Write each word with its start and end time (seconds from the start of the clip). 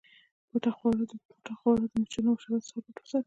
پاته 0.49 0.69
خواړه 1.57 1.83
د 1.89 1.93
مچانو 2.01 2.29
او 2.31 2.37
حشراتو 2.39 2.67
څخه 2.67 2.79
پټ 2.85 2.95
وساتئ. 2.99 3.19